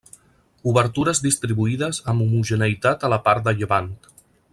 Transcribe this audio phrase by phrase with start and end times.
[0.69, 3.93] Obertures distribuïdes amb homogeneïtat a la part de llevant.